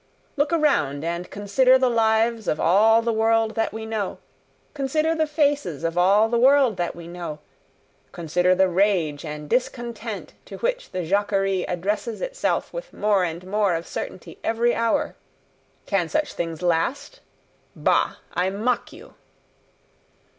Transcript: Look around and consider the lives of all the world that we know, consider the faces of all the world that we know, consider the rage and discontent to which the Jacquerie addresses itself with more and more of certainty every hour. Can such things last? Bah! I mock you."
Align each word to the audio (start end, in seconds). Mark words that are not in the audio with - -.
Look 0.35 0.51
around 0.51 1.03
and 1.05 1.29
consider 1.29 1.77
the 1.77 1.87
lives 1.87 2.47
of 2.47 2.59
all 2.59 3.03
the 3.03 3.13
world 3.13 3.53
that 3.53 3.71
we 3.71 3.85
know, 3.85 4.17
consider 4.73 5.13
the 5.13 5.27
faces 5.27 5.83
of 5.83 5.95
all 5.95 6.27
the 6.27 6.39
world 6.39 6.75
that 6.77 6.95
we 6.95 7.07
know, 7.07 7.37
consider 8.11 8.55
the 8.55 8.67
rage 8.67 9.23
and 9.23 9.47
discontent 9.47 10.33
to 10.45 10.57
which 10.57 10.89
the 10.89 11.05
Jacquerie 11.05 11.65
addresses 11.67 12.19
itself 12.19 12.73
with 12.73 12.91
more 12.93 13.23
and 13.23 13.45
more 13.45 13.75
of 13.75 13.85
certainty 13.85 14.39
every 14.43 14.73
hour. 14.73 15.15
Can 15.85 16.09
such 16.09 16.33
things 16.33 16.63
last? 16.63 17.19
Bah! 17.75 18.15
I 18.33 18.49
mock 18.49 18.91
you." 18.91 19.13